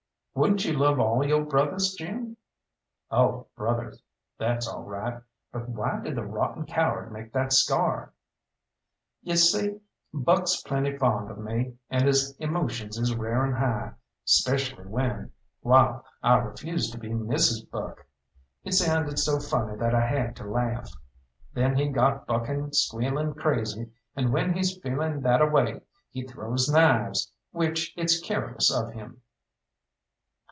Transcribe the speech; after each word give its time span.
"Wouldn't 0.33 0.63
you 0.63 0.71
love 0.73 0.97
all 0.97 1.27
yo' 1.27 1.43
brothers, 1.43 1.93
Jim?" 1.93 2.37
"Oh, 3.11 3.47
brothers 3.57 4.01
that's 4.39 4.65
all 4.65 4.83
right. 4.85 5.21
But 5.51 5.67
why 5.67 5.99
did 5.99 6.15
the 6.15 6.23
rotten 6.23 6.65
coward 6.65 7.11
make 7.11 7.33
that 7.33 7.51
scar?" 7.51 8.13
"You 9.21 9.35
see, 9.35 9.81
Buck's 10.13 10.55
plenty 10.63 10.97
fond 10.97 11.29
of 11.29 11.37
me, 11.37 11.77
and 11.89 12.05
his 12.05 12.33
emotions 12.37 12.97
is 12.97 13.13
r'aring 13.13 13.51
high, 13.57 13.91
specially 14.23 14.85
when 14.85 15.33
wall, 15.63 16.05
I 16.23 16.35
refused 16.37 16.93
to 16.93 16.97
be 16.97 17.09
Mrs. 17.09 17.69
Buck. 17.69 18.07
It 18.63 18.71
sounded 18.71 19.19
so 19.19 19.37
funny 19.37 19.75
that 19.77 19.93
I 19.93 20.07
had 20.07 20.37
to 20.37 20.45
laugh. 20.45 20.89
Then 21.53 21.75
he 21.75 21.89
got 21.89 22.25
bucking 22.25 22.71
squealing 22.71 23.33
crazy, 23.33 23.91
and 24.15 24.31
when 24.31 24.53
he's 24.53 24.77
feeling 24.79 25.21
that 25.21 25.41
a 25.41 25.45
way 25.45 25.81
he 26.09 26.25
throws 26.25 26.69
knives, 26.69 27.29
which 27.51 27.93
it's 27.97 28.17
careless 28.21 28.73
of 28.73 28.93
him." 28.93 29.21